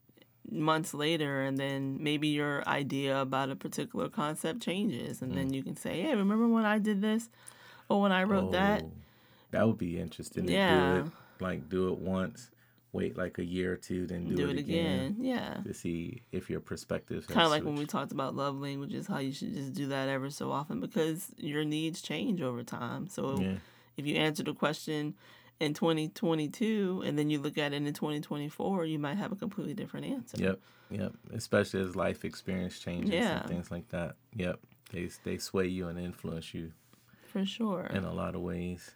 [0.51, 5.35] months later and then maybe your idea about a particular concept changes and Mm.
[5.37, 7.29] then you can say hey remember when i did this
[7.89, 8.91] Oh, when I wrote that, Oh,
[9.53, 10.69] that would be interesting to Yeah.
[10.69, 11.07] do it.
[11.41, 12.51] Like do it once,
[12.97, 15.17] wait like a year or two, then do, do, it, it again, again.
[15.21, 15.55] Yeah.
[15.65, 17.27] to see if your perspectives.
[17.27, 20.09] Kind of like when we talked about love languages, how you should just do that
[20.09, 23.07] ever so often because your needs change over time.
[23.09, 23.57] So Yeah.
[23.97, 25.15] if you answer the question
[25.61, 29.75] in 2022 and then you look at it in 2024, you might have a completely
[29.75, 30.37] different answer.
[30.39, 30.61] Yep.
[30.91, 31.13] Yep.
[31.35, 33.41] Especially as life experience changes Yeah.
[33.41, 34.17] and things like that.
[34.35, 34.61] Yep.
[34.93, 36.73] They they sway you and influence you
[37.27, 37.87] For sure.
[37.87, 38.95] in a lot of ways.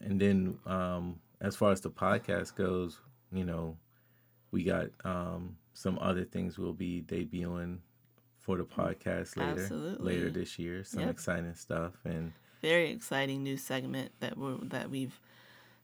[0.00, 3.00] And then um, as far as the podcast goes,
[3.32, 3.76] you know,
[4.52, 7.78] we got um, some other things we'll be debuting
[8.38, 10.14] for the podcast later Absolutely.
[10.14, 10.82] later this year.
[10.84, 11.10] Some Yep.
[11.10, 12.32] exciting stuff and
[12.62, 15.20] Very exciting new segment that we're that we've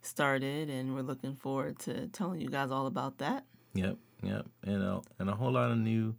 [0.00, 3.44] started and we're looking forward to telling you guys all about that.
[3.74, 6.14] Yep, yep, and a, and a whole lot of new,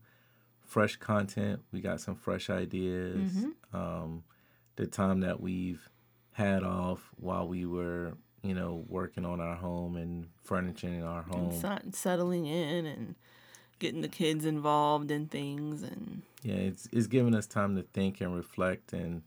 [0.65, 1.61] fresh content.
[1.71, 3.45] We got some fresh ideas.
[3.73, 4.23] Um,
[4.75, 5.89] the time that we've
[6.33, 8.13] had off while we were,
[8.43, 11.51] you know, working on our home and furnishing our and home.
[11.51, 13.15] set- settling in and
[13.79, 18.21] getting the kids involved in things and Yeah, it's it's giving us time to think
[18.21, 19.21] and reflect and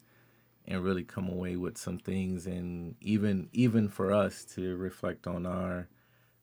[0.67, 5.47] and really come away with some things and even even for us to reflect on
[5.47, 5.89] our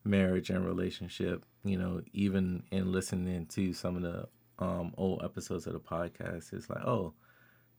[0.04, 4.28] marriage and relationship you know even in listening to some of the
[4.60, 7.14] um old episodes of the podcast it's like oh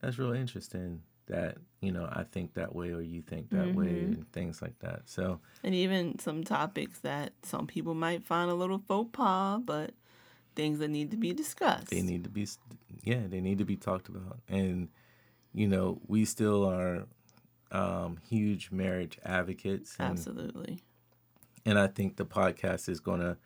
[0.01, 3.89] that's real interesting that you know i think that way or you think that way
[3.89, 8.55] and things like that so and even some topics that some people might find a
[8.55, 9.93] little faux pas, but
[10.55, 11.89] things that need to be discussed.
[11.91, 12.47] they need to be
[13.03, 14.89] yeah they need to be talked about and
[15.55, 17.07] you know we still are
[17.73, 20.81] um huge marriage advocates and, Absolutely.
[21.65, 23.37] and i think the podcast is going to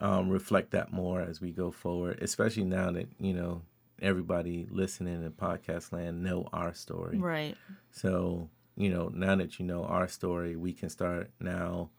[0.00, 3.62] um, reflect that more as we go forward especially now that you know
[4.02, 7.56] everybody listening in podcast land know our story Right.
[7.90, 11.90] so you know now that you know our story we can start now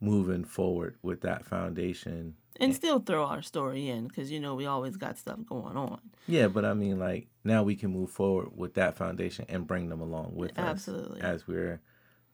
[0.00, 4.66] moving forward with that foundation And still throw our story in because, you know, we
[4.66, 5.98] always got stuff going on.
[6.28, 9.88] Yeah, but I mean, like now we can move forward with that foundation and bring
[9.88, 11.20] them along with Absolutely.
[11.20, 11.80] us as we're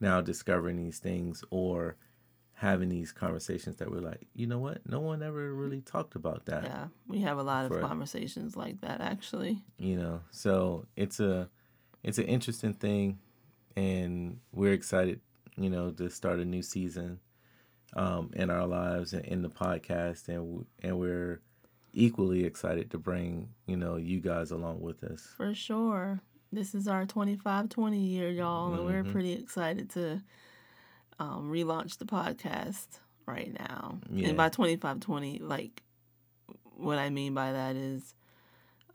[0.01, 1.97] now discovering these things or
[2.61, 4.87] having these conversations that we're like, you know what?
[4.87, 6.65] No one ever really talked about that.
[6.65, 6.89] Yeah.
[7.09, 9.63] We have a lot of For- conversations like that, actually.
[9.79, 11.49] You know, so it's a
[12.03, 13.19] it's an interesting thing,
[13.77, 15.21] and we're excited,
[15.57, 17.19] you know, to start a new season
[17.95, 21.41] um, in our lives and in the podcast, and and we're
[21.93, 25.27] equally excited to bring you know you guys along with us.
[25.37, 26.21] For sure.
[26.53, 29.13] This is our 25 20 year, y'all, and we're Mhm.
[29.13, 30.21] pretty excited to
[31.21, 32.87] um, relaunch the podcast
[33.27, 33.99] right now.
[34.11, 34.29] Yeah.
[34.29, 35.83] And by 25 20, like,
[36.77, 38.15] what I mean by that is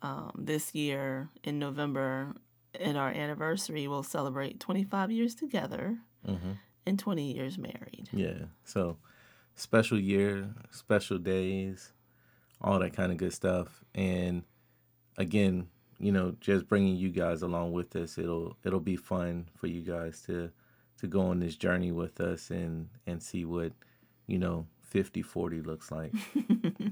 [0.02, 2.34] um, this year in November,
[2.80, 5.98] in our anniversary, we'll celebrate 25 years together
[6.28, 6.54] Mm-hmm.
[6.88, 8.10] and 20 years married.
[8.12, 8.46] Yeah.
[8.64, 8.98] So
[9.54, 11.94] special year, special days,
[12.60, 13.84] all that kind of good stuff.
[13.94, 14.42] And
[15.18, 15.68] again,
[16.00, 19.82] you know, just bringing you guys along with us, it'll it'll be fun for you
[19.82, 20.50] guys to
[21.06, 23.72] to go on this journey with us and and see what,
[24.28, 26.14] you know, 50 40 looks like.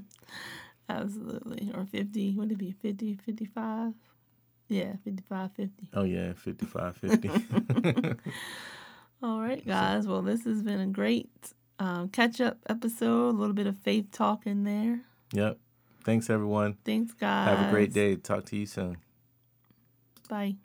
[0.88, 1.72] Absolutely.
[1.74, 3.94] Or 50, would it be 50, 55?
[4.68, 5.88] Yeah, 55, 50.
[5.94, 7.30] Oh yeah, 55 50.
[9.22, 10.06] All right, guys.
[10.06, 11.30] Well, this has been a great
[11.78, 13.30] um, catch up episode.
[13.30, 15.00] A little bit of faith talk in there.
[15.32, 15.58] yep.
[16.04, 16.76] Thanks everyone.
[16.84, 17.48] Thanks, guys.
[17.48, 18.16] Have a great day.
[18.16, 18.98] Talk to you soon.
[20.28, 20.56] Bye.